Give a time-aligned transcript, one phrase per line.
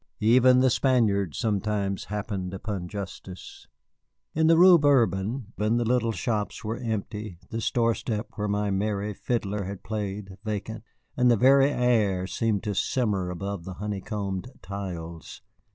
[0.23, 3.67] Even the Spaniards sometimes happened upon justice.
[4.33, 9.65] In the Rue Bourbon the little shops were empty, the doorstep where my merry fiddler
[9.65, 10.83] had played vacant,
[11.15, 15.43] and the very air seemed to simmer above the honeycombed tiles.